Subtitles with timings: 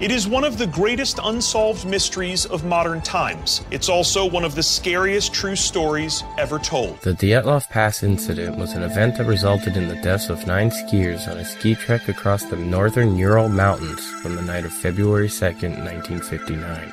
[0.00, 3.64] It is one of the greatest unsolved mysteries of modern times.
[3.70, 7.00] It's also one of the scariest true stories ever told.
[7.02, 11.28] The Dyatlov Pass incident was an event that resulted in the deaths of nine skiers
[11.28, 15.78] on a ski trek across the northern Ural Mountains on the night of February 2nd,
[15.84, 16.92] 1959.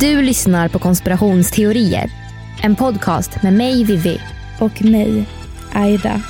[0.00, 2.25] Du lyssnar på konspirationsteorier.
[2.62, 4.20] En podcast med mig Vivi.
[4.60, 5.24] och mig,
[5.72, 6.20] Aida.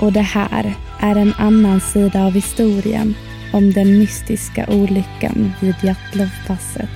[0.00, 3.14] Och det här är en annan sida av historien
[3.52, 6.88] om den mystiska olyckan vid Jatlovpasset.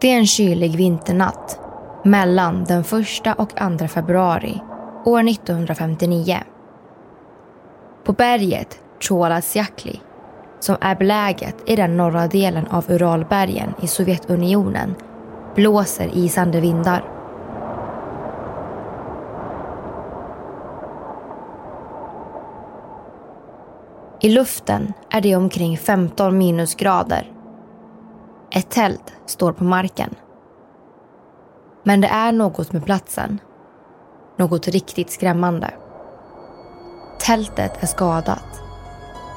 [0.00, 1.61] Det är en kylig vinternatt
[2.02, 2.88] mellan den 1
[3.36, 4.62] och 2 februari
[5.04, 6.38] år 1959.
[8.04, 10.00] På berget Cholatsiakli,
[10.60, 14.94] som är beläget i den norra delen av Uralbergen i Sovjetunionen,
[15.54, 17.04] blåser isande vindar.
[24.20, 27.32] I luften är det omkring 15 minusgrader.
[28.50, 30.14] Ett tält står på marken.
[31.82, 33.40] Men det är något med platsen.
[34.36, 35.70] Något riktigt skrämmande.
[37.18, 38.62] Tältet är skadat.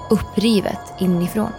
[0.10, 1.52] Upprivet inifrån.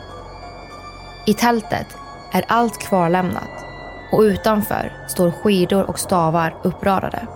[1.26, 1.86] I tältet
[2.32, 3.64] är allt kvarlämnat
[4.12, 7.26] och utanför står skidor och stavar uppradade.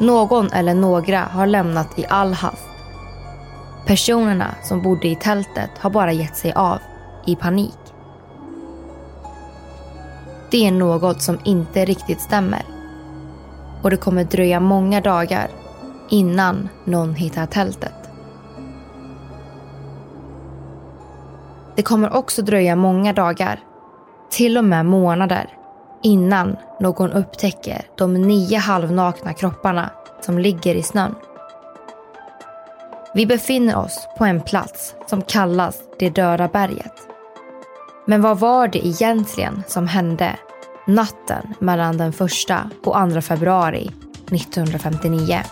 [0.00, 2.68] Någon eller några har lämnat i all hast.
[3.86, 6.78] Personerna som bodde i tältet har bara gett sig av
[7.26, 7.81] i panik.
[10.52, 12.62] Det är något som inte riktigt stämmer.
[13.82, 15.48] Och det kommer dröja många dagar
[16.10, 17.94] innan någon hittar tältet.
[21.76, 23.60] Det kommer också dröja många dagar,
[24.30, 25.48] till och med månader,
[26.02, 29.90] innan någon upptäcker de nio halvnakna kropparna
[30.20, 31.14] som ligger i snön.
[33.14, 37.11] Vi befinner oss på en plats som kallas det döda berget.
[38.04, 40.36] Men vad var det egentligen som hände
[40.86, 42.20] natten mellan den 1
[42.84, 43.90] och 2 februari
[44.30, 45.42] 1959?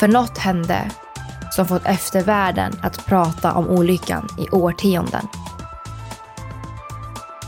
[0.00, 0.90] För något hände
[1.50, 5.28] som fått eftervärlden att prata om olyckan i årtionden.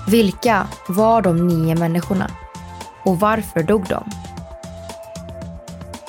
[0.08, 2.30] Vilka var de nio människorna?
[3.04, 4.10] Och varför dog de?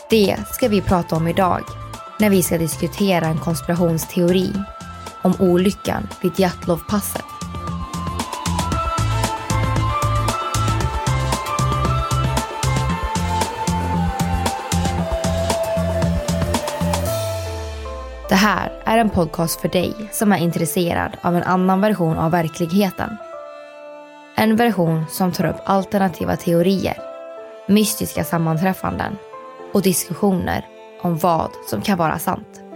[0.09, 1.61] Det ska vi prata om idag
[2.19, 4.53] när vi ska diskutera en konspirationsteori
[5.21, 7.25] om olyckan vid Jatlovpasset.
[18.29, 22.31] Det här är en podcast för dig som är intresserad av en annan version av
[22.31, 23.17] verkligheten.
[24.35, 26.97] En version som tar upp alternativa teorier,
[27.67, 29.17] mystiska sammanträffanden
[29.73, 30.65] och diskussioner
[31.01, 32.66] om vad som kan vara sant.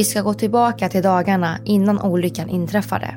[0.00, 3.14] Vi ska gå tillbaka till dagarna innan olyckan inträffade.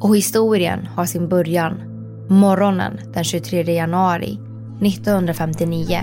[0.00, 1.82] Och historien har sin början
[2.28, 4.38] morgonen den 23 januari
[4.82, 6.00] 1959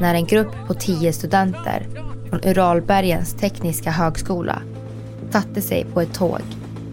[0.00, 1.86] när en grupp på tio studenter
[2.28, 4.62] från Uralbergens tekniska högskola
[5.30, 6.42] satte sig på ett tåg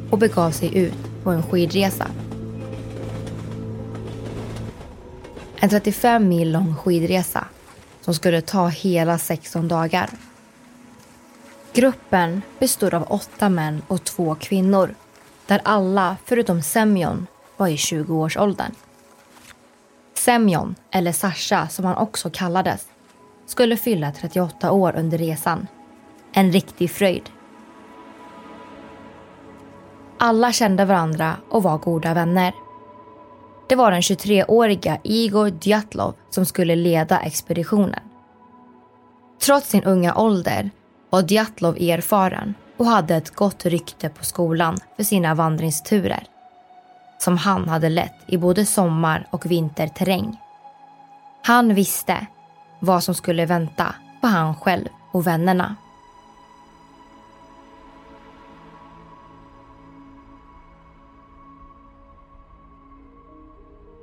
[0.09, 2.07] och begav sig ut på en skidresa.
[5.59, 7.47] En 35 mil lång skidresa
[8.01, 10.09] som skulle ta hela 16 dagar.
[11.75, 14.95] Gruppen bestod av åtta män och två kvinnor
[15.45, 17.27] där alla förutom Semyon
[17.57, 18.71] var i 20-årsåldern.
[20.13, 22.87] Semyon, eller Sasha som han också kallades,
[23.45, 25.67] skulle fylla 38 år under resan.
[26.33, 27.29] En riktig fröjd.
[30.17, 32.53] Alla kände varandra och var goda vänner.
[33.69, 38.03] Det var den 23-åriga Igor Djatlov som skulle leda expeditionen.
[39.41, 40.71] Trots sin unga ålder
[41.13, 46.23] var Djatlov erfaren och hade ett gott rykte på skolan för sina vandringsturer
[47.19, 50.37] som han hade lett i både sommar och vinterterräng.
[51.43, 52.27] Han visste
[52.79, 55.75] vad som skulle vänta på han själv och vännerna.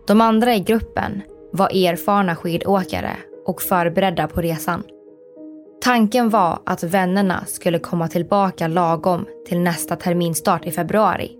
[0.06, 1.22] De andra i gruppen
[1.52, 3.16] var erfarna skidåkare
[3.46, 4.82] och förberedda på resan.
[5.82, 11.36] Tanken var att vännerna skulle komma tillbaka lagom till nästa terminstart i februari.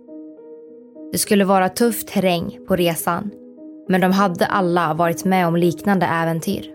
[1.12, 3.30] Det skulle vara tuff terräng på resan
[3.88, 6.74] men de hade alla varit med om liknande äventyr.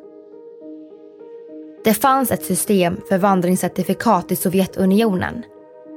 [1.84, 5.44] Det fanns ett system för vandringscertifikat i Sovjetunionen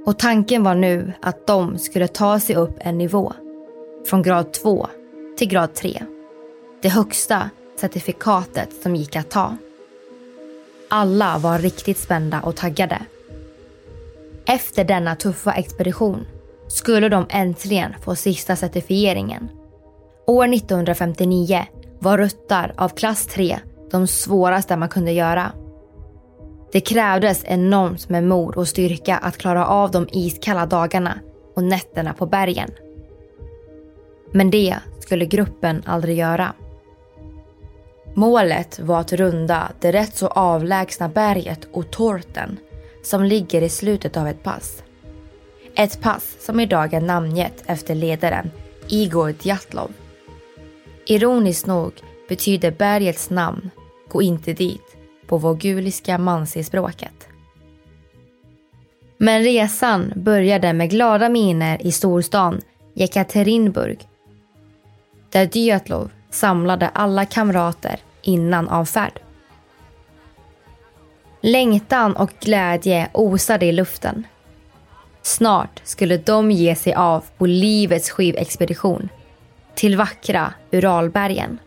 [0.07, 3.33] och tanken var nu att de skulle ta sig upp en nivå.
[4.07, 4.87] Från grad 2
[5.37, 6.03] till grad 3.
[6.83, 7.51] Det högsta
[7.81, 9.57] certifikatet som gick att ta.
[10.89, 12.99] Alla var riktigt spända och taggade.
[14.47, 16.27] Efter denna tuffa expedition
[16.69, 19.49] skulle de äntligen få sista certifieringen.
[20.27, 21.67] År 1959
[21.99, 23.59] var ruttar av klass 3
[23.91, 25.53] de svåraste man kunde göra.
[26.73, 31.19] Det krävdes enormt med mod och styrka att klara av de iskalla dagarna
[31.57, 32.71] och nätterna på bergen.
[34.33, 36.53] Men det skulle gruppen aldrig göra.
[38.19, 42.59] Målet var att runda det rätt så avlägsna berget Otorten
[43.03, 44.83] som ligger i slutet av ett pass.
[45.75, 48.51] Ett pass som idag är namngett efter ledaren
[48.89, 49.93] Igor Djatlov.
[51.07, 51.93] Ironiskt nog
[52.29, 53.71] betyder bergets namn
[54.09, 57.29] Gå inte dit på voguliska mansispråket.
[59.19, 62.61] Men resan började med glada miner i storstan
[62.95, 64.09] Jekaterinburg
[65.31, 69.21] där Djatlov samlade alla kamrater innan avfärd.
[71.41, 74.27] Längtan och glädje osade i luften.
[75.23, 79.09] Snart skulle de ge sig av på livets skivexpedition
[79.75, 81.59] till vackra Uralbergen.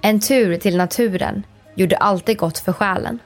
[0.00, 1.42] En tur till naturen
[1.74, 3.18] gjorde alltid gott för själen.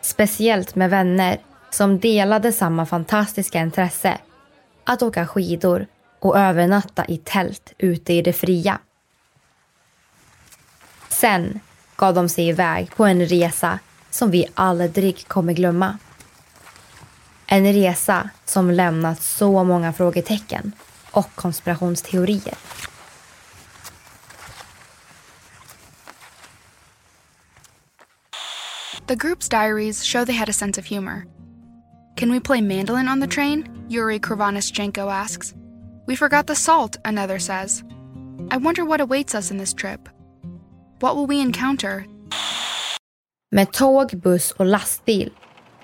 [0.00, 1.38] Speciellt med vänner
[1.70, 4.18] som delade samma fantastiska intresse
[4.84, 5.86] att åka skidor
[6.20, 8.78] och övernatta i tält ute i det fria.
[11.20, 11.60] Sen
[11.96, 13.78] gav de sig iväg på en resa
[14.10, 15.98] som vi aldrig kommer glömma.
[17.46, 20.72] En resa som lämnat så många frågetecken
[21.10, 22.54] och konspirationsteorier.
[29.06, 31.24] The group's diaries show they had a sense of humor.
[32.16, 33.86] Can we play mandolin on the train?
[33.90, 35.54] Yuri Krovanishchenko asks.
[36.06, 37.82] We forgot the salt, another says.
[38.50, 40.08] I wonder what awaits us in this trip.
[41.02, 42.04] What will we encounter?
[43.50, 45.30] Med tåg, buss och lastbil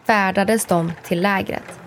[0.07, 1.81] färdades de till lägret.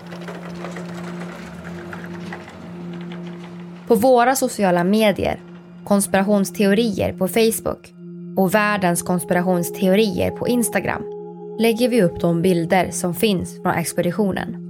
[3.87, 5.39] På våra sociala medier,
[5.85, 7.93] konspirationsteorier på Facebook
[8.37, 11.03] och världens konspirationsteorier på Instagram
[11.59, 14.65] lägger vi upp de bilder som finns från expeditionen.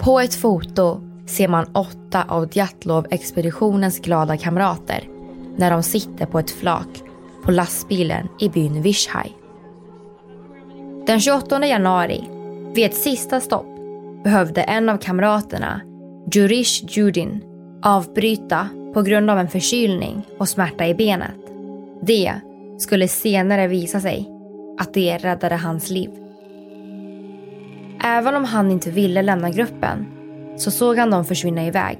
[0.00, 5.08] På ett foto ser man åtta av Djatlov-expeditionens glada kamrater
[5.56, 7.02] när de sitter på ett flak
[7.44, 9.32] på lastbilen i byn Vishai.
[11.06, 12.24] Den 28 januari,
[12.74, 13.66] vid ett sista stopp,
[14.24, 15.80] behövde en av kamraterna,
[16.32, 17.44] Jurish Judin,
[17.82, 21.40] avbryta på grund av en förkylning och smärta i benet.
[22.02, 22.34] Det
[22.78, 24.30] skulle senare visa sig
[24.78, 26.10] att det räddade hans liv.
[28.04, 30.06] Även om han inte ville lämna gruppen
[30.56, 31.98] så såg han dem försvinna iväg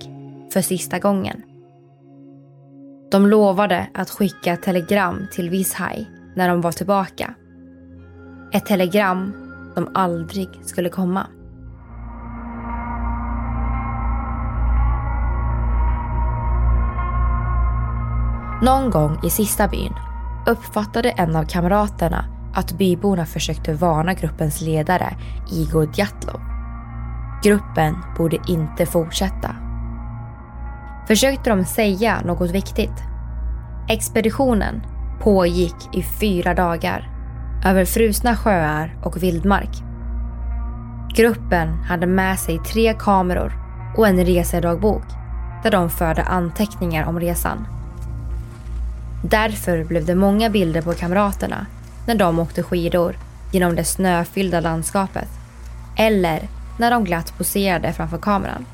[0.53, 1.43] för sista gången.
[3.15, 7.35] De lovade att skicka ett telegram till Vishaj när de var tillbaka.
[8.53, 9.33] Ett telegram
[9.75, 11.27] de aldrig skulle komma.
[18.63, 19.95] Någon gång i sista byn
[20.47, 25.17] uppfattade en av kamraterna att byborna försökte varna gruppens ledare
[25.53, 26.41] Igor Djatlov.
[27.43, 29.64] Gruppen borde inte fortsätta.
[31.07, 33.03] Försökte de säga något viktigt?
[33.89, 34.83] Expeditionen
[35.21, 37.09] pågick i fyra dagar
[37.65, 39.71] över frusna sjöar och vildmark.
[41.15, 43.53] Gruppen hade med sig tre kameror
[43.97, 45.05] och en resedagbok
[45.63, 47.67] där de förde anteckningar om resan.
[49.25, 51.67] Därför blev det många bilder på kamraterna
[52.07, 53.17] när de åkte skidor
[53.53, 55.29] genom det snöfyllda landskapet
[55.97, 58.67] eller när de glatt poserade framför kameran.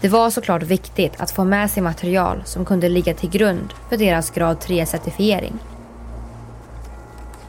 [0.00, 3.96] Det var såklart viktigt att få med sig material som kunde ligga till grund för
[3.96, 5.54] deras grad 3-certifiering.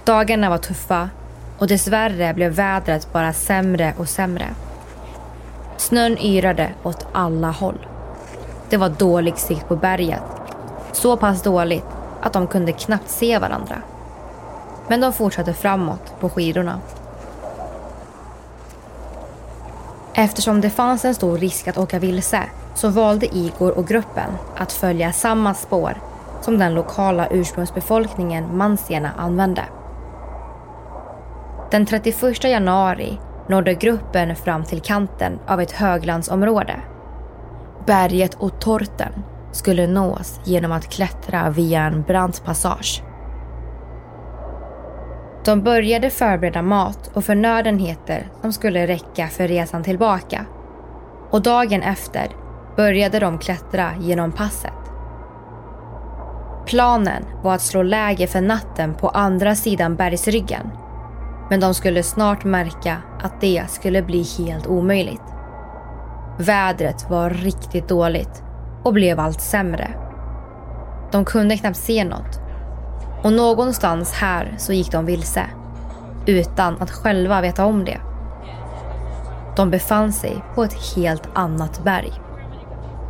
[0.04, 1.10] Dagarna var tuffa
[1.58, 4.46] och dessvärre blev vädret bara sämre och sämre.
[5.78, 7.88] Snön yrade åt alla håll.
[8.70, 10.22] Det var dålig sikt på berget.
[10.92, 11.86] Så pass dåligt
[12.22, 13.82] att de kunde knappt se varandra.
[14.88, 16.80] Men de fortsatte framåt på skidorna.
[20.20, 22.44] Eftersom det fanns en stor risk att åka vilse
[22.76, 25.98] så valde Igor och gruppen att följa samma spår
[26.42, 29.66] som den lokala ursprungsbefolkningen mansierna använde.
[31.72, 36.76] Den 31 januari nådde gruppen fram till kanten av ett höglandsområde.
[37.86, 39.14] Berget och torten
[39.52, 43.04] skulle nås genom att klättra via en brant passage.
[45.48, 50.46] De började förbereda mat och förnödenheter som skulle räcka för resan tillbaka.
[51.30, 52.28] Och dagen efter
[52.76, 54.74] började de klättra genom passet.
[56.66, 60.70] Planen var att slå läger för natten på andra sidan bergsryggen.
[61.50, 65.34] Men de skulle snart märka att det skulle bli helt omöjligt.
[66.40, 68.44] Vädret var riktigt dåligt
[68.84, 69.88] och blev allt sämre.
[71.12, 72.47] De kunde knappt se något
[73.28, 75.44] och någonstans här så gick de vilse.
[76.26, 77.98] Utan att själva veta om det.
[79.56, 82.14] De befann sig på ett helt annat berg.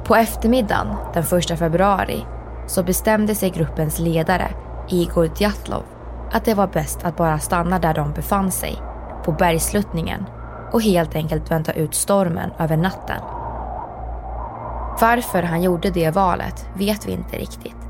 [0.05, 2.25] På eftermiddagen den 1 februari
[2.67, 4.47] så bestämde sig gruppens ledare
[4.89, 5.83] Igor Djatlov
[6.31, 8.81] att det var bäst att bara stanna där de befann sig,
[9.23, 10.25] på bergsluttningen
[10.71, 13.21] och helt enkelt vänta ut stormen över natten.
[15.01, 17.86] Varför han gjorde det valet vet vi inte riktigt.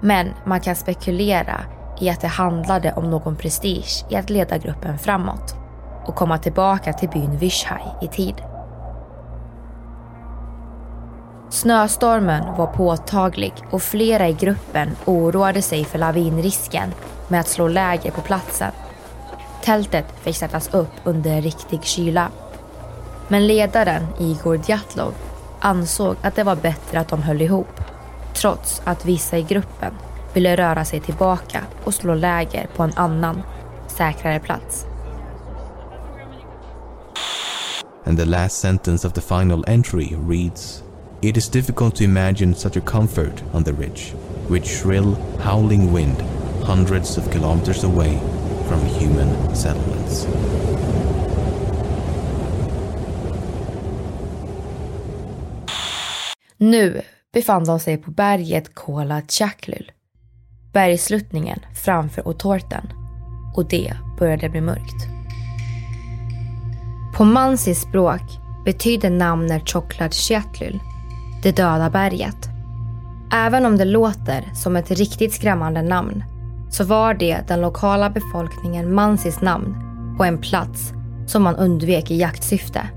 [0.00, 1.60] Men man kan spekulera
[2.00, 5.54] i att det handlade om någon prestige i att leda gruppen framåt
[6.06, 8.34] och komma tillbaka till byn Vishai i tid.
[11.50, 16.94] Snöstormen var påtaglig och flera i gruppen oroade sig för lavinrisken
[17.28, 18.72] med att slå läger på platsen.
[19.62, 22.28] Tältet fick sättas upp under riktig kyla.
[23.28, 25.14] Men ledaren Igor Djatlov
[25.60, 27.80] ansåg att det var bättre att de höll ihop
[28.36, 29.92] trots att vissa i gruppen
[30.34, 33.42] ville röra sig tillbaka och slå läger på en annan,
[33.88, 34.86] säkrare plats.
[38.04, 40.82] And the last sentence of the final entry reads
[41.22, 44.14] It is difficult to imagine such a comfort on the ridge,
[44.48, 46.16] with shrill, howling wind
[46.62, 48.18] hundreds of kilometers away
[48.68, 50.26] from human settlements.
[56.56, 57.02] Nu
[57.36, 59.90] befann de sig på berget Kola Tjaklul,
[60.72, 62.92] bergsluttningen framför Otorten
[63.56, 65.06] och det började bli mörkt.
[67.16, 68.20] På mansis språk
[68.64, 69.62] betyder namnet
[70.12, 70.80] Tjaklul
[71.42, 72.48] det döda berget.
[73.32, 76.24] Även om det låter som ett riktigt skrämmande namn
[76.70, 79.74] så var det den lokala befolkningen Mansis namn
[80.18, 80.92] på en plats
[81.26, 82.88] som man undvek i jaktsyfte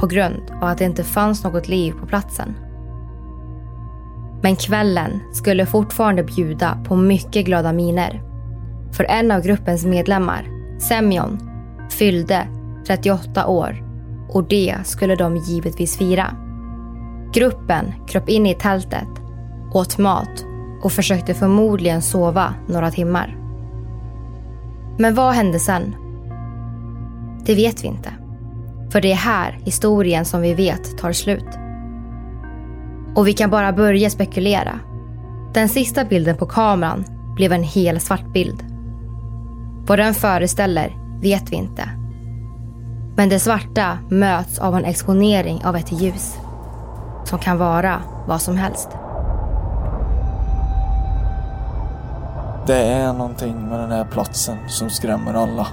[0.00, 2.71] på grund av att det inte fanns något liv på platsen.
[4.42, 8.22] Men kvällen skulle fortfarande bjuda på mycket glada miner.
[8.92, 11.38] För en av gruppens medlemmar, Semyon,
[11.90, 12.48] fyllde
[12.86, 13.82] 38 år
[14.28, 16.36] och det skulle de givetvis fira.
[17.34, 19.08] Gruppen kröp in i tältet,
[19.74, 20.44] åt mat
[20.82, 23.36] och försökte förmodligen sova några timmar.
[24.98, 25.94] Men vad hände sen?
[27.46, 28.10] Det vet vi inte.
[28.90, 31.61] För det är här historien som vi vet tar slut.
[33.14, 34.78] Och vi kan bara börja spekulera.
[35.54, 37.04] Den sista bilden på kameran
[37.34, 38.64] blev en hel svart bild.
[39.86, 41.88] Vad den föreställer vet vi inte.
[43.16, 46.36] Men det svarta möts av en exponering av ett ljus.
[47.24, 48.88] Som kan vara vad som helst.
[52.66, 55.66] Det är någonting med den här platsen som skrämmer alla.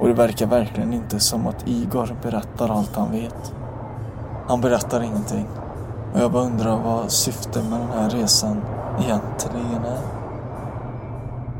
[0.00, 3.52] Och det verkar verkligen inte som att Igor berättar allt han vet.
[4.48, 5.46] Han berättar ingenting.
[6.12, 8.60] Och jag bara undrar vad syftet med den här resan
[8.98, 10.22] egentligen är.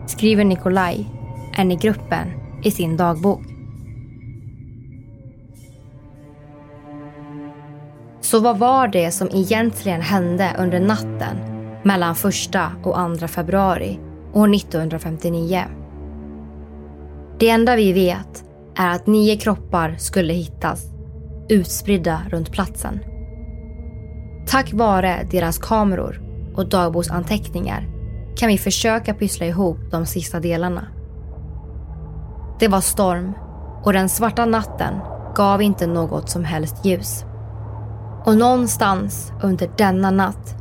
[0.06, 1.11] Skriver Nikolaj,
[1.56, 2.28] en i gruppen,
[2.62, 3.40] i sin dagbok.
[8.21, 11.37] Så vad var det som egentligen hände under natten
[11.82, 12.21] mellan 1
[12.85, 13.99] och 2 februari
[14.32, 15.64] år 1959?
[17.38, 18.44] Det enda vi vet
[18.76, 20.85] är att nio kroppar skulle hittas
[21.49, 23.12] utspridda runt platsen.
[24.52, 26.21] Tack vare deras kameror
[26.54, 27.88] och dagboksanteckningar
[28.37, 30.87] kan vi försöka pyssla ihop de sista delarna.
[32.61, 33.32] Det var storm
[33.82, 34.94] och den svarta natten
[35.35, 37.25] gav inte något som helst ljus.
[38.25, 40.54] Och någonstans under denna natt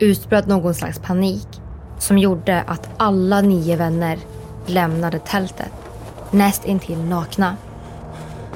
[0.00, 1.48] utbröt någon slags panik
[1.98, 4.18] som gjorde att alla nio vänner
[4.66, 5.72] lämnade tältet
[6.30, 7.56] näst intill nakna.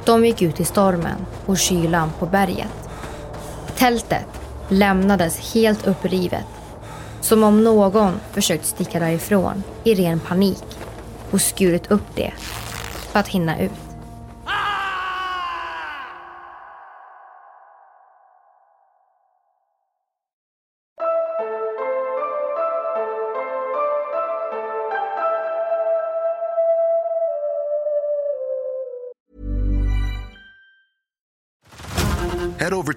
[0.05, 2.89] De gick ut i stormen och kylan på berget.
[3.77, 4.38] Tältet
[4.69, 6.47] lämnades helt upprivet.
[7.21, 10.65] Som om någon försökt sticka därifrån i ren panik
[11.31, 12.33] och skurit upp det
[13.13, 13.88] för att hinna ut.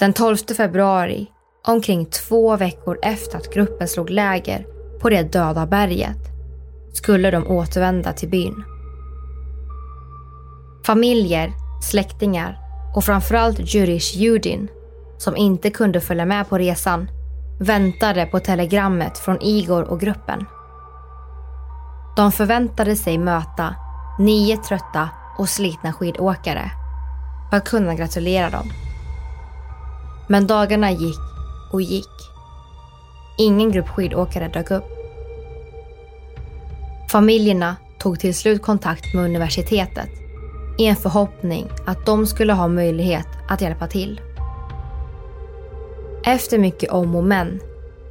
[0.00, 1.26] Den 12 februari,
[1.66, 4.66] omkring två veckor efter att gruppen slog läger
[5.00, 6.18] på det döda berget,
[6.92, 8.64] skulle de återvända till byn.
[10.86, 12.58] Familjer, släktingar
[12.96, 14.68] och framförallt Jurish Judin,
[15.18, 17.08] som inte kunde följa med på resan,
[17.60, 20.46] väntade på telegrammet från Igor och gruppen.
[22.16, 23.74] De förväntade sig möta
[24.18, 25.08] nio trötta
[25.38, 26.70] och slitna skidåkare
[27.50, 28.72] för att kunna gratulera dem.
[30.30, 31.18] Men dagarna gick
[31.72, 32.08] och gick.
[33.38, 34.84] Ingen grupp skidåkare dök upp.
[37.10, 40.08] Familjerna tog till slut kontakt med universitetet
[40.78, 44.20] i en förhoppning att de skulle ha möjlighet att hjälpa till.
[46.24, 47.60] Efter mycket om och men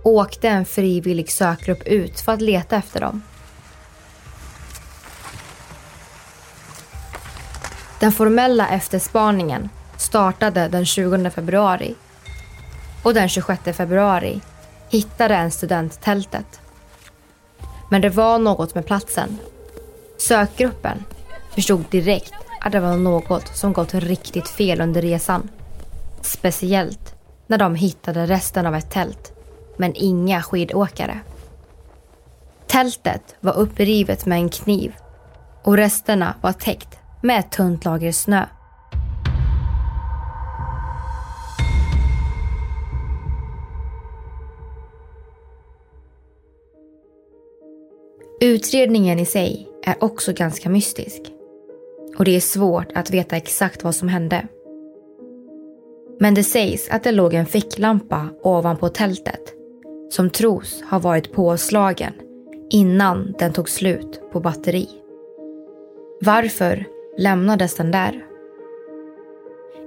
[0.04, 3.22] åkte en frivillig sökgrupp ut för att leta efter dem.
[8.00, 11.96] Den formella efterspaningen startade den 20 februari
[13.04, 14.42] och den 26 februari
[14.90, 16.62] hittade en student tältet.
[17.90, 19.38] Men det var något med platsen.
[20.18, 21.04] Sökgruppen
[21.56, 25.50] förstod direkt att det var något som gått riktigt fel under resan.
[26.22, 27.16] Speciellt
[27.48, 29.34] när de hittade resten av ett tält,
[29.78, 31.20] men inga skidåkare.
[32.68, 34.96] Tältet var upprivet med en kniv
[35.64, 38.46] och resterna var täckt med ett tunt lager snö.
[48.42, 51.22] Utredningen i sig är också ganska mystisk.
[52.18, 54.48] Och det är svårt att veta exakt vad som hände.
[56.20, 59.54] Men det sägs att det låg en ficklampa ovanpå tältet
[60.10, 62.14] som tros ha varit påslagen
[62.70, 64.88] innan den tog slut på batteri.
[66.22, 66.86] Varför
[67.18, 68.26] lämnades den där?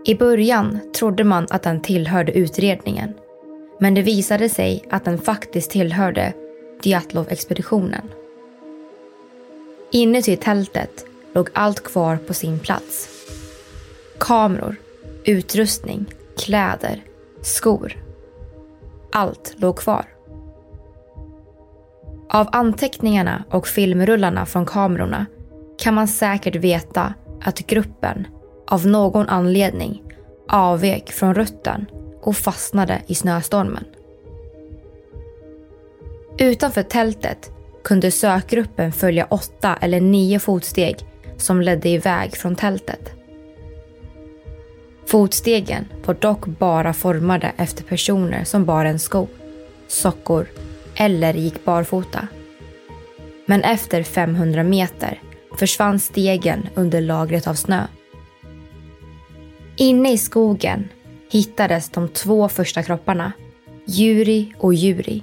[0.04, 3.14] I början trodde man att den tillhörde utredningen
[3.80, 6.32] men det visade sig att den faktiskt tillhörde
[6.82, 8.21] Djatlov-expeditionen.
[9.94, 13.08] Inuti tältet låg allt kvar på sin plats.
[14.18, 14.76] Kameror,
[15.24, 16.06] utrustning,
[16.38, 17.02] kläder,
[17.42, 17.92] skor.
[19.12, 20.04] Allt låg kvar.
[22.28, 25.26] Av anteckningarna och filmrullarna från kamerorna
[25.78, 28.26] kan man säkert veta att gruppen
[28.66, 30.02] av någon anledning
[30.48, 31.86] avvek från rutten
[32.22, 33.84] och fastnade i snöstormen.
[36.38, 37.50] Utanför tältet
[37.84, 40.96] kunde sökgruppen följa åtta eller nio fotsteg
[41.36, 43.12] som ledde iväg från tältet.
[45.06, 49.26] Fotstegen var dock bara formade efter personer som bar en sko,
[49.88, 50.46] sockor
[50.94, 52.28] eller gick barfota.
[53.46, 55.20] Men efter 500 meter
[55.58, 57.86] försvann stegen under lagret av snö.
[59.76, 60.88] Inne i skogen
[61.30, 63.32] hittades de två första kropparna,
[63.84, 65.22] Juri och Juri.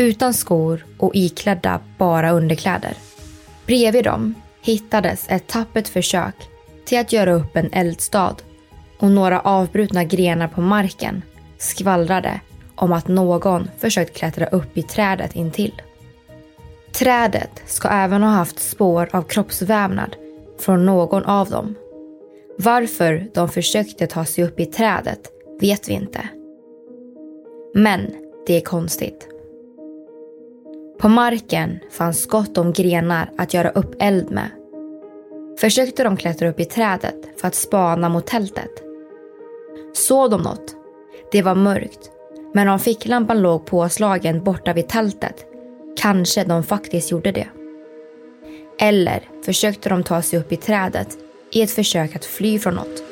[0.00, 2.94] Utan skor och iklädda bara underkläder.
[3.66, 6.34] Bredvid dem hittades ett tappert försök
[6.84, 8.36] till att göra upp en eldstad
[8.98, 11.22] och några avbrutna grenar på marken
[11.58, 12.40] skvallrade
[12.74, 15.82] om att någon försökt klättra upp i trädet intill.
[16.92, 20.16] Trädet ska även ha haft spår av kroppsvävnad
[20.60, 21.74] från någon av dem.
[22.58, 25.20] Varför de försökte ta sig upp i trädet
[25.60, 26.28] vet vi inte.
[27.74, 28.10] Men
[28.46, 29.29] det är konstigt.
[31.00, 34.50] På marken fanns gott om grenar att göra upp eld med.
[35.60, 38.70] Försökte de klättra upp i trädet för att spana mot tältet.
[39.92, 40.74] Såg de något?
[41.32, 42.10] Det var mörkt,
[42.54, 45.44] men om ficklampan låg påslagen borta vid tältet
[45.96, 47.48] kanske de faktiskt gjorde det.
[48.78, 51.18] Eller försökte de ta sig upp i trädet
[51.52, 53.02] i ett försök att fly från något.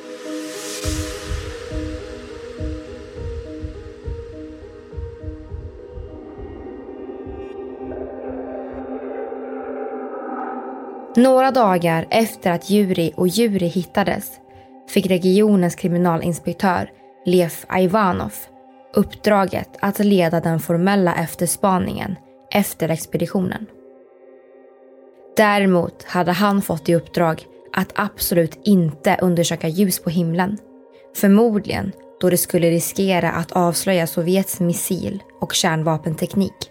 [11.19, 14.31] Några dagar efter att Juri och Juri hittades
[14.89, 16.91] fick regionens kriminalinspektör
[17.25, 18.33] Lev Ivanov
[18.95, 22.17] uppdraget att leda den formella efterspaningen
[22.51, 23.67] efter expeditionen.
[25.37, 30.59] Däremot hade han fått i uppdrag att absolut inte undersöka ljus på himlen.
[31.17, 36.71] Förmodligen då det skulle riskera att avslöja Sovjets missil och kärnvapenteknik.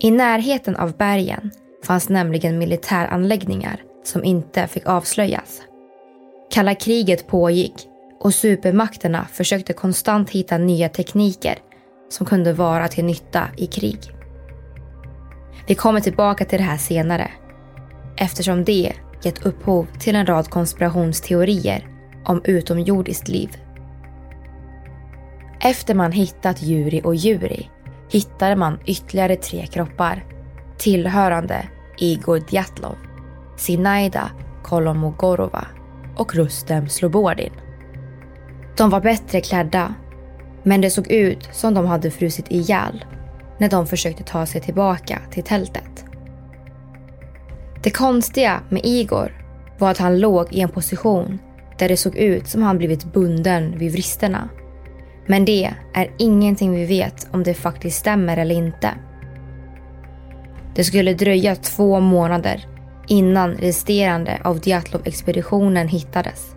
[0.00, 1.50] I närheten av bergen
[1.84, 5.62] fanns nämligen militäranläggningar som inte fick avslöjas.
[6.50, 7.88] Kalla kriget pågick
[8.20, 11.58] och supermakterna försökte konstant hitta nya tekniker
[12.08, 13.98] som kunde vara till nytta i krig.
[15.66, 17.30] Vi kommer tillbaka till det här senare
[18.16, 21.88] eftersom det gett upphov till en rad konspirationsteorier
[22.24, 23.56] om utomjordiskt liv.
[25.60, 27.70] Efter man hittat Juri och Juri
[28.10, 30.24] hittade man ytterligare tre kroppar
[30.78, 32.96] tillhörande Igor Djatlov,
[33.56, 34.30] Sinaida
[34.62, 35.66] Kolomogorova
[36.16, 37.52] och Rustem Slobodin.
[38.76, 39.94] De var bättre klädda,
[40.62, 43.04] men det såg ut som de hade frusit ihjäl
[43.58, 46.04] när de försökte ta sig tillbaka till tältet.
[47.82, 49.44] Det konstiga med Igor
[49.78, 51.38] var att han låg i en position
[51.78, 54.48] där det såg ut som han blivit bunden vid vristerna.
[55.26, 58.90] Men det är ingenting vi vet om det faktiskt stämmer eller inte.
[60.78, 62.66] Det skulle dröja två månader
[63.08, 66.54] innan resterande av Djatlov-expeditionen hittades.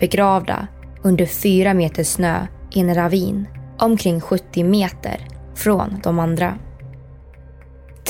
[0.00, 0.66] Begravda
[1.02, 3.48] under fyra meter snö i en ravin
[3.78, 6.58] omkring 70 meter från de andra.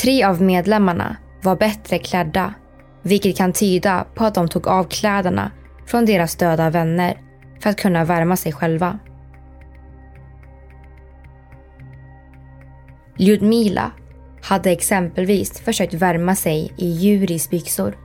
[0.03, 2.55] Tre av medlemmarna var bättre klädda
[3.03, 5.51] vilket kan tyda på att de tog av kläderna
[5.87, 7.21] från deras döda vänner
[7.61, 8.99] för att kunna värma sig själva.
[13.17, 13.93] Ljudmila
[14.47, 17.97] hade exempelvis försökt värma sig i Juris byxor.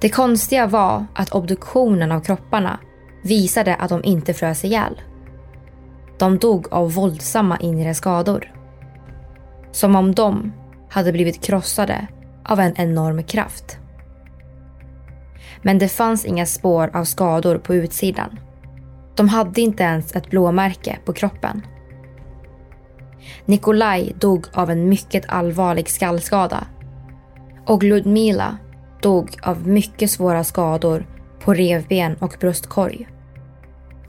[0.00, 2.78] Det konstiga var att obduktionen av kropparna
[3.22, 5.00] visade att de inte frös ihjäl.
[6.18, 8.52] De dog av våldsamma inre skador.
[9.72, 10.52] Som om de
[10.90, 12.06] hade blivit krossade
[12.44, 13.78] av en enorm kraft.
[15.62, 18.38] Men det fanns inga spår av skador på utsidan.
[19.14, 21.62] De hade inte ens ett blåmärke på kroppen.
[23.46, 26.66] Nikolaj dog av en mycket allvarlig skallskada.
[27.66, 28.58] Och Ludmila
[29.02, 31.06] dog av mycket svåra skador
[31.40, 33.08] på revben och bröstkorg.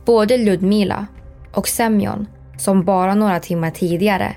[0.06, 1.08] Både Ludmila
[1.54, 4.36] och Semyon, som bara några timmar tidigare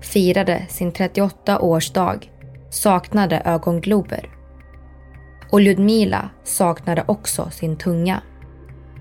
[0.00, 2.30] firade sin 38-årsdag,
[2.70, 4.30] saknade ögonglober.
[5.50, 8.22] Och Ludmila saknade också sin tunga.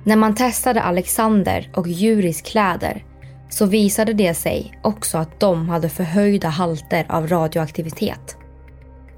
[0.04, 3.04] När man testade Alexander och Juris kläder
[3.50, 8.38] så visade det sig också att de hade förhöjda halter av radioaktivitet.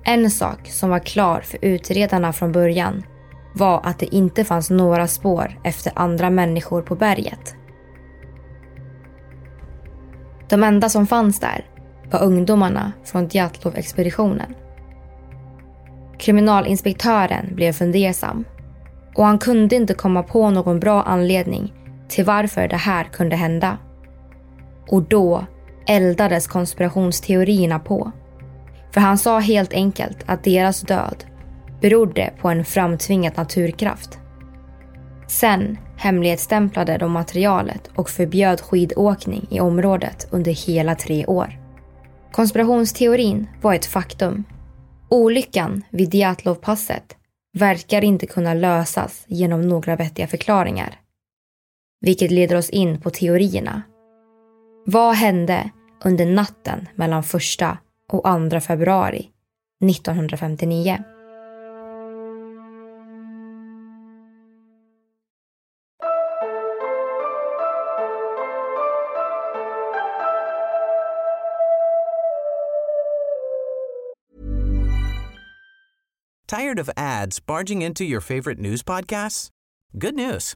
[0.04, 3.04] En sak som var klar för utredarna från början
[3.54, 7.56] var att det inte fanns några spår efter andra människor på berget.
[10.50, 11.65] De enda som fanns där
[12.12, 14.56] var ungdomarna från Djatlov-expeditionen.
[16.20, 18.46] Kriminalinspektören blev fundersam
[19.15, 21.74] och han kunde inte komma på någon bra anledning
[22.08, 23.78] till varför det här kunde hända.
[24.89, 25.45] Och då
[25.88, 28.12] eldades konspirationsteorierna på.
[28.91, 31.23] För han sa helt enkelt att deras död
[31.82, 34.19] berodde på en framtvingad naturkraft.
[35.28, 41.60] Sen hemligstämplade de materialet och förbjöd skidåkning i området under hela tre år.
[42.32, 44.43] Konspirationsteorin var ett faktum.
[45.10, 47.15] Olyckan vid Djatlovpasset
[47.54, 50.99] verkar inte kunna lösas genom några vettiga förklaringar.
[52.02, 53.82] Vilket leder oss in på teorierna.
[54.91, 55.71] Vad hände
[56.06, 57.30] under natten mellan 1
[58.12, 59.30] och 2 februari
[59.86, 61.04] 1959?
[76.47, 79.49] Tired of ads barging into your favorite news podcasts?
[79.93, 80.56] Good news.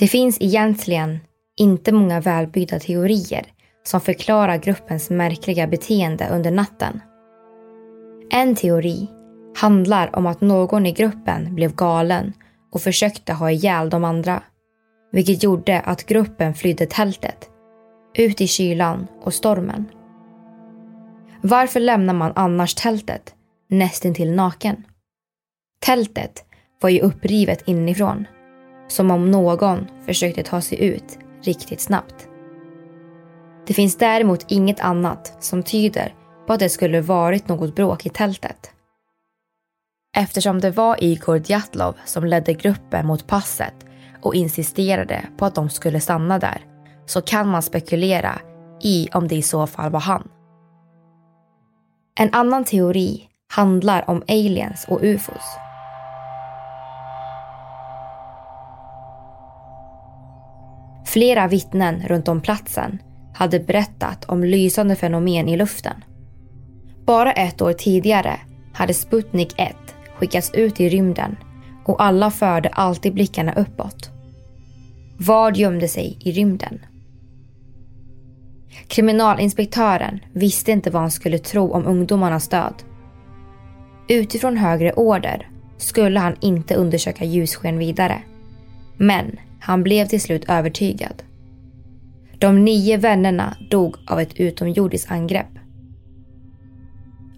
[0.00, 1.20] Det finns egentligen
[1.56, 3.46] inte många välbyggda teorier
[3.82, 7.00] som förklarar gruppens märkliga beteende under natten.
[8.30, 9.08] En teori
[9.56, 12.32] handlar om att någon i gruppen blev galen
[12.72, 14.42] och försökte ha ihjäl de andra.
[15.12, 17.48] Vilket gjorde att gruppen flydde tältet,
[18.14, 19.84] ut i kylan och stormen.
[21.42, 23.34] Varför lämnar man annars tältet
[23.68, 24.84] nästintill naken?
[25.80, 26.44] Tältet
[26.80, 28.26] var ju upprivet inifrån
[28.90, 32.28] som om någon försökte ta sig ut riktigt snabbt.
[33.66, 36.14] Det finns däremot inget annat som tyder
[36.46, 38.70] på att det skulle varit något bråk i tältet.
[40.16, 43.74] Eftersom det var Igor Djatlov som ledde gruppen mot passet
[44.22, 46.60] och insisterade på att de skulle stanna där
[47.06, 48.40] så kan man spekulera
[48.82, 50.28] i om det i så fall var han.
[52.18, 55.69] En annan teori handlar om aliens och ufos.
[61.12, 62.98] Flera vittnen runt om platsen
[63.34, 66.04] hade berättat om lysande fenomen i luften.
[67.06, 68.40] Bara ett år tidigare
[68.72, 69.76] hade Sputnik 1
[70.16, 71.36] skickats ut i rymden
[71.84, 74.10] och alla förde alltid blickarna uppåt.
[75.18, 76.78] Vad gömde sig i rymden?
[78.88, 82.74] Kriminalinspektören visste inte vad han skulle tro om ungdomarnas död.
[84.08, 88.22] Utifrån högre order skulle han inte undersöka ljussken vidare.
[88.96, 91.22] Men han blev till slut övertygad.
[92.38, 95.58] De nio vännerna dog av ett utomjordiskt angrepp.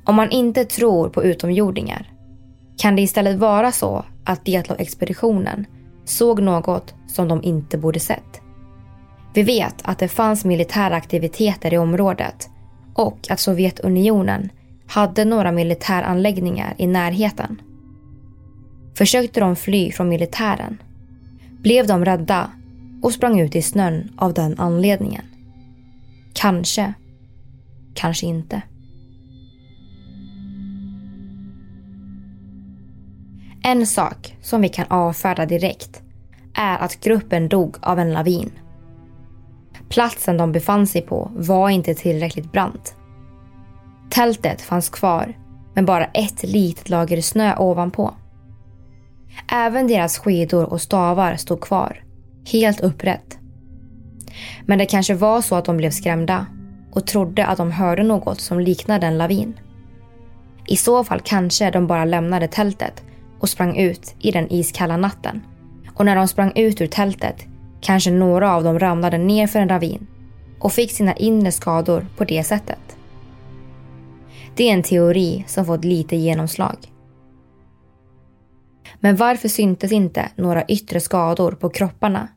[0.04, 2.12] Om man inte tror på utomjordingar
[2.76, 5.64] kan det istället vara så att Dietlov-expeditionen
[6.04, 8.40] såg något som de inte borde sett.
[9.34, 12.48] Vi vet att det fanns militära aktiviteter i området
[12.94, 14.48] och att Sovjetunionen
[14.86, 17.62] hade några militäranläggningar i närheten.
[18.94, 20.78] Försökte de fly från militären
[21.62, 22.50] blev de rädda
[23.02, 25.24] och sprang ut i snön av den anledningen.
[26.34, 26.94] Kanske,
[27.94, 28.62] kanske inte.
[33.64, 36.02] En sak som vi kan avfärda direkt
[36.54, 38.50] är att gruppen dog av en lavin.
[39.88, 42.96] Platsen de befann sig på var inte tillräckligt brant.
[44.10, 45.38] Tältet fanns kvar,
[45.74, 48.14] men bara ett litet lager snö ovanpå.
[49.52, 52.04] Även deras skidor och stavar stod kvar,
[52.52, 53.38] helt upprätt.
[54.66, 56.46] Men det kanske var så att de blev skrämda
[56.92, 59.54] och trodde att de hörde något som liknade en lavin.
[60.66, 63.02] I så fall kanske de bara lämnade tältet
[63.40, 65.42] och sprang ut i den iskalla natten
[65.94, 67.46] Och när de sprang ut ur tältet
[67.80, 70.06] kanske några av dem ramlade ner för en ravin
[70.58, 72.96] och fick sina inre skador på det sättet.
[74.56, 76.76] Det är en teori som fått lite genomslag.
[79.04, 82.28] Men varför syntes inte några yttre skador på kropparna?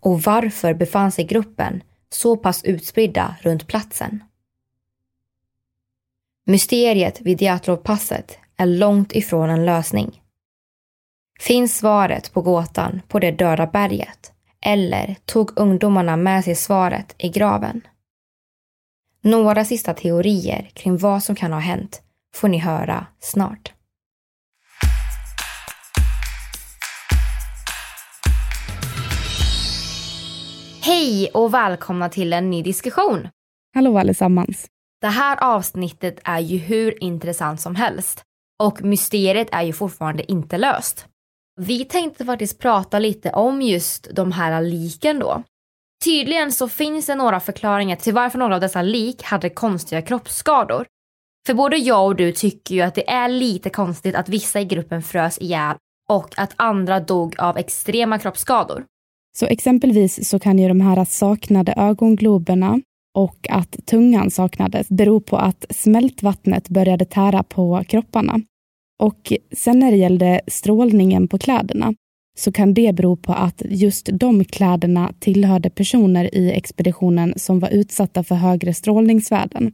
[0.00, 4.22] Och varför befann sig gruppen så pass utspridda runt platsen?
[6.46, 10.22] Mysteriet vid Diatlovpasset är långt ifrån en lösning.
[11.40, 14.32] Finns svaret på gåtan på det döda berget?
[14.60, 17.80] Eller tog ungdomarna med sig svaret i graven?
[19.20, 22.02] Några sista teorier kring vad som kan ha hänt
[22.34, 23.72] får ni höra snart.
[30.88, 33.28] Hej och välkomna till en ny diskussion.
[33.74, 34.66] Hallå allesammans.
[35.00, 38.22] Det här avsnittet är ju hur intressant som helst
[38.62, 41.06] och mysteriet är ju fortfarande inte löst.
[41.60, 45.42] Vi tänkte faktiskt prata lite om just de här liken då.
[46.04, 50.86] Tydligen så finns det några förklaringar till varför några av dessa lik hade konstiga kroppsskador.
[51.46, 54.64] För både jag och du tycker ju att det är lite konstigt att vissa i
[54.64, 55.76] gruppen frös ihjäl
[56.08, 58.84] och att andra dog av extrema kroppsskador.
[59.36, 62.80] Så exempelvis så kan ju de här saknade ögongloberna
[63.14, 68.40] och att tungan saknades bero på att smältvattnet började tära på kropparna.
[69.02, 71.94] Och sen när det gällde strålningen på kläderna
[72.38, 77.68] så kan det bero på att just de kläderna tillhörde personer i expeditionen som var
[77.68, 79.72] utsatta för högre strålningsvärden.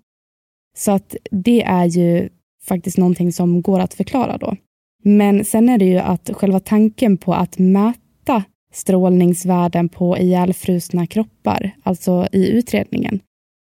[0.76, 2.28] Så att det är ju
[2.64, 4.56] faktiskt någonting som går att förklara då.
[5.02, 11.70] Men sen är det ju att själva tanken på att mäta strålningsvärden på ihjälfrusna kroppar,
[11.82, 13.20] alltså i utredningen.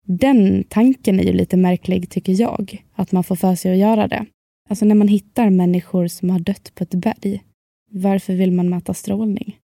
[0.08, 4.08] Den tanken är ju lite märklig tycker jag, att man får för sig att göra
[4.08, 4.26] det.
[4.70, 7.44] Alltså när man hittar människor som har dött på ett berg,
[7.92, 9.58] varför vill man mäta strålning?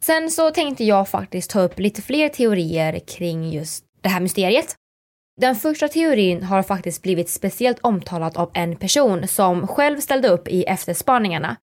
[0.00, 4.76] Sen så tänkte jag faktiskt ta upp lite fler teorier kring just det här mysteriet.
[5.40, 10.48] Den första teorin har faktiskt blivit speciellt omtalad av en person som själv ställde upp
[10.48, 11.56] i efterspaningarna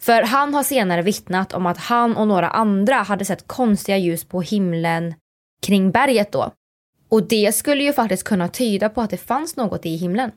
[0.00, 4.24] för han har senare vittnat om att han och några andra hade sett konstiga ljus
[4.24, 5.14] på himlen
[5.62, 6.52] kring berget då.
[7.08, 10.30] Och det skulle ju faktiskt kunna tyda på att det fanns något i himlen.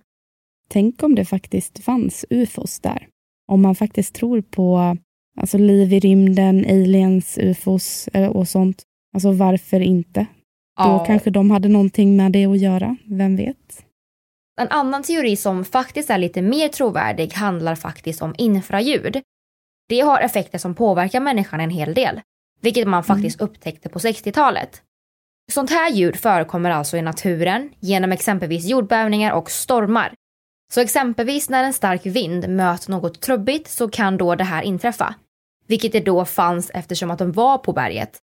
[0.68, 3.08] Tänk om det faktiskt fanns ufos där.
[3.48, 4.98] Om man faktiskt tror på
[5.42, 8.84] alltså, liv i rymden, aliens, ufos eh, och sånt.
[9.14, 10.26] Alltså varför inte?
[10.78, 10.88] Ja.
[10.88, 13.86] Då kanske de hade någonting med det att göra, vem vet?
[14.62, 19.22] En annan teori som faktiskt är lite mer trovärdig handlar faktiskt om infraljud.
[19.92, 22.22] Det har effekter som påverkar människan en hel del,
[22.62, 23.50] vilket man faktiskt mm.
[23.50, 24.82] upptäckte på 60-talet.
[25.52, 30.14] Sånt här ljud förekommer alltså i naturen genom exempelvis jordbävningar och stormar.
[30.74, 35.16] Så exempelvis när en stark vind möter något trubbigt så kan då det här inträffa.
[35.68, 38.18] Vilket det då fanns eftersom att de var på berget.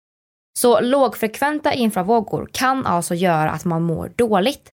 [0.59, 4.69] Så lågfrekventa infravågor kan alltså göra att man mår dåligt.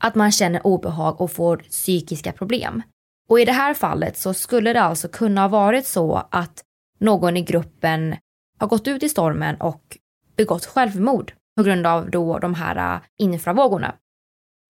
[0.00, 2.82] Att man känner obehag och får psykiska problem.
[3.28, 6.62] Och i det här fallet så skulle det alltså kunna ha varit så att
[6.98, 8.16] någon i gruppen
[8.58, 9.98] har gått ut i stormen och
[10.36, 13.94] begått självmord på grund av då de här äh, infravågorna.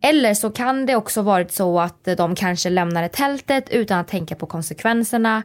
[0.03, 4.35] Eller så kan det också varit så att de kanske lämnade tältet utan att tänka
[4.35, 5.43] på konsekvenserna.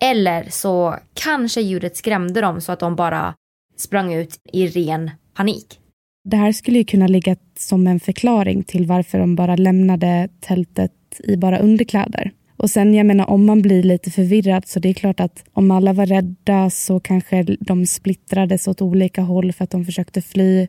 [0.00, 3.34] Eller så kanske ljudet skrämde dem så att de bara
[3.76, 5.80] sprang ut i ren panik.
[6.24, 10.92] Det här skulle ju kunna ligga som en förklaring till varför de bara lämnade tältet
[11.24, 12.30] i bara underkläder.
[12.56, 15.70] Och sen, jag menar, om man blir lite förvirrad så det är klart att om
[15.70, 20.68] alla var rädda så kanske de splittrades åt olika håll för att de försökte fly.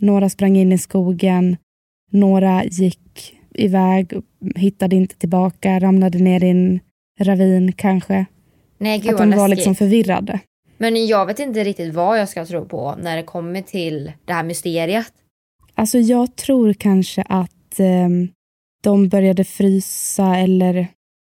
[0.00, 1.56] Några sprang in i skogen,
[2.10, 4.12] några gick iväg,
[4.56, 6.80] hittade inte tillbaka, ramlade ner i en
[7.20, 8.26] ravin kanske.
[8.78, 10.40] Nej, gud, att de var liksom förvirrade.
[10.78, 14.32] Men jag vet inte riktigt vad jag ska tro på när det kommer till det
[14.32, 15.12] här mysteriet.
[15.74, 18.08] Alltså jag tror kanske att eh,
[18.80, 20.88] de började frysa eller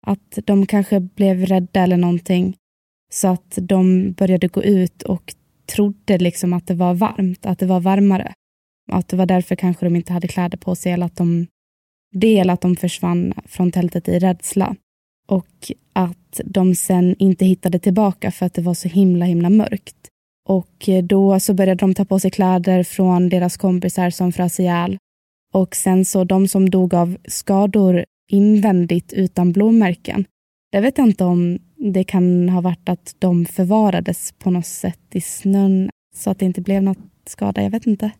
[0.06, 2.56] att de kanske blev rädda eller någonting.
[3.12, 5.34] Så att de började gå ut och
[5.66, 8.32] trodde liksom att det var varmt, att det var varmare.
[8.92, 11.46] Att det var därför kanske de inte hade kläder på sig eller att de,
[12.14, 14.76] del att de försvann från tältet i rädsla.
[15.28, 19.96] Och att de sen inte hittade tillbaka för att det var så himla himla mörkt.
[20.48, 24.98] Och då så började de ta på sig kläder från deras kompisar som frös ihjäl.
[25.54, 30.24] Och sen så de som dog av skador invändigt utan blåmärken.
[30.70, 35.20] Jag vet inte om det kan ha varit att de förvarades på något sätt i
[35.20, 37.62] snön så att det inte blev något skada.
[37.62, 38.10] Jag vet inte.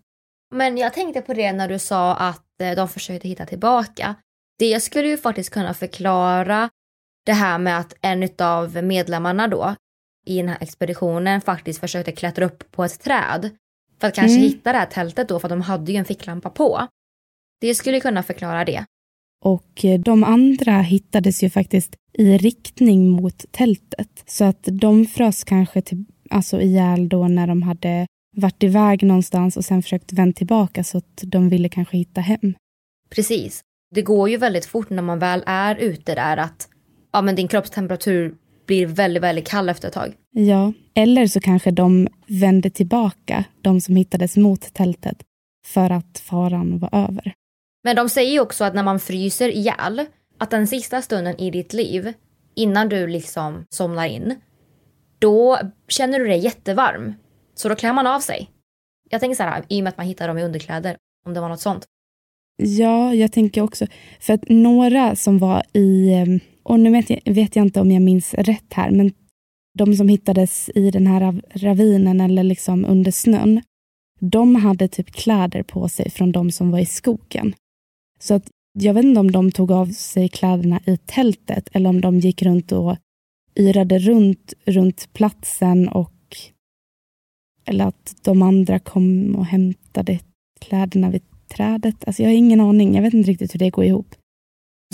[0.55, 4.15] Men jag tänkte på det när du sa att eh, de försökte hitta tillbaka.
[4.59, 6.71] Det skulle ju faktiskt kunna förklara
[7.27, 9.75] det här med att en av medlemmarna då
[10.27, 13.51] i den här expeditionen faktiskt försökte klättra upp på ett träd
[14.01, 14.43] för att kanske Mm.
[14.49, 16.87] hitta det här tältet då för att de hade ju en ficklampa på.
[17.61, 18.85] Det skulle kunna förklara det.
[19.45, 24.25] Och eh, de andra hittades ju faktiskt i riktning mot tältet.
[24.27, 28.07] Så att de frös kanske till, alltså ihjäl då när de hade
[28.37, 32.55] varit iväg någonstans och sen försökt vända tillbaka så att de ville kanske hitta hem.
[33.11, 33.61] Precis.
[33.95, 36.69] Det går ju väldigt fort när man väl är ute där att
[37.13, 38.35] ja, men din kroppstemperatur
[38.67, 40.15] blir väldigt, väldigt kall efter ett tag.
[40.31, 45.23] Ja, eller så kanske de vände tillbaka, de som hittades mot tältet,
[45.67, 47.35] för att faran var över.
[47.85, 50.07] Men de säger ju också att när man fryser ihjäl,
[50.39, 52.13] att den sista stunden i ditt liv,
[52.55, 54.35] innan du liksom somnar in,
[55.19, 55.59] då
[55.89, 57.15] känner du dig jättevarm.
[57.55, 58.51] Så då klär man av sig.
[59.11, 61.41] Jag tänker så här, i och med att man hittar dem i underkläder, om det
[61.41, 61.87] var något sånt.
[62.63, 63.87] Ja, jag tänker också,
[64.21, 67.91] för att några som var i, ehm, och nu vet jag, vet jag inte om
[67.91, 69.13] jag minns rätt här, men
[69.79, 73.63] de som hittades i den här ravinen eller liksom under snön,
[74.21, 77.55] de hade typ kläder på sig från de som var i skogen.
[78.19, 82.01] Så att jag vet inte om de tog av sig kläderna i tältet eller om
[82.01, 82.97] de gick runt och
[83.57, 86.13] yrade runt, runt platsen och
[87.65, 90.19] eller att de andra kom och hämtade
[90.61, 91.97] kläderna vid trädet.
[92.07, 92.95] Alltså jag har ingen aning.
[92.95, 94.15] Jag vet inte riktigt hur det går ihop.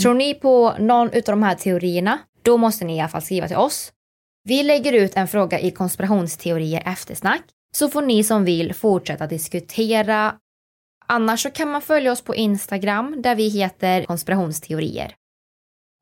[0.03, 3.49] Tror ni på någon av de här teorierna, då måste ni i alla fall skriva
[3.49, 3.93] till oss.
[4.49, 7.43] Vi lägger ut en fråga i konspirationsteorier eftersnack,
[7.77, 10.35] så får ni som vill fortsätta diskutera.
[11.07, 15.15] Annars så kan man följa oss på Instagram där vi heter konspirationsteorier.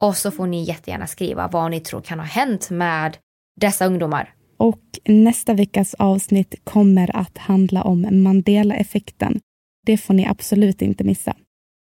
[0.00, 3.16] Och så får ni jättegärna skriva vad ni tror kan ha hänt med
[3.60, 4.34] dessa ungdomar.
[4.56, 9.40] Och nästa veckas avsnitt kommer att handla om Mandela-effekten.
[9.86, 11.36] Det får ni absolut inte missa.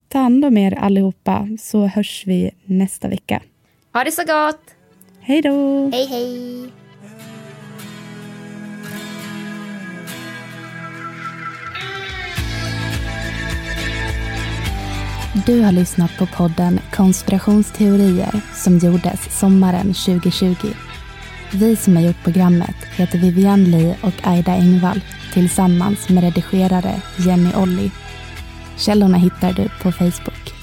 [0.10, 3.42] Ta hand om er allihopa så hörs vi nästa vecka.
[3.94, 4.62] Ha det så gott!
[5.20, 5.90] Hej då!
[5.94, 6.87] Hej hej!
[15.48, 20.56] Du har lyssnat på podden Konspirationsteorier som gjordes sommaren 2020.
[21.52, 25.02] Vi som har gjort programmet heter Vivian Lee och Aida Engvall
[25.34, 27.92] tillsammans med redigerare Jenny Olli.
[28.78, 30.57] Källorna hittar du på Facebook.